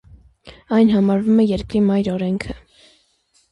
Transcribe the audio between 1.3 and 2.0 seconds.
է երկրի